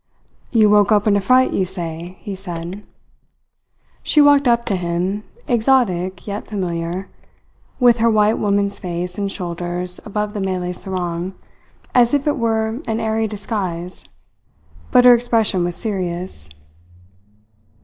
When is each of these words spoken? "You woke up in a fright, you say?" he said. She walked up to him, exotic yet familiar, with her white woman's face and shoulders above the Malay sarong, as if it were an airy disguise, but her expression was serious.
"You 0.49 0.67
woke 0.67 0.91
up 0.91 1.05
in 1.05 1.15
a 1.15 1.21
fright, 1.21 1.53
you 1.53 1.63
say?" 1.63 2.17
he 2.21 2.33
said. 2.33 2.81
She 4.01 4.19
walked 4.19 4.47
up 4.47 4.65
to 4.65 4.75
him, 4.75 5.23
exotic 5.47 6.25
yet 6.25 6.47
familiar, 6.47 7.07
with 7.79 7.99
her 7.99 8.09
white 8.09 8.39
woman's 8.39 8.79
face 8.79 9.19
and 9.19 9.31
shoulders 9.31 9.99
above 10.03 10.33
the 10.33 10.41
Malay 10.41 10.73
sarong, 10.73 11.35
as 11.93 12.15
if 12.15 12.25
it 12.25 12.39
were 12.39 12.81
an 12.87 12.99
airy 12.99 13.27
disguise, 13.27 14.05
but 14.89 15.05
her 15.05 15.13
expression 15.13 15.63
was 15.63 15.75
serious. 15.75 16.49